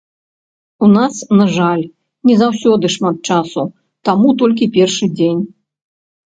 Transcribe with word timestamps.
У 0.85 0.87
нас, 0.97 1.13
на 1.41 1.45
жаль, 1.55 1.83
не 2.29 2.35
заўсёды 2.41 2.85
шмат 2.95 3.17
часу, 3.33 3.67
таму 4.11 4.33
толькі 4.41 4.71
першы 4.79 5.05
дзень. 5.21 5.41